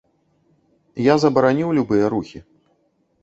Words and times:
Я 1.07 1.15
забараніў 1.23 1.69
любыя 1.79 2.05
рухі. 2.13 2.39